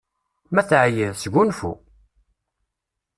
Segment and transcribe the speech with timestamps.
[0.53, 1.71] Ma teεyiḍ, sgunfu!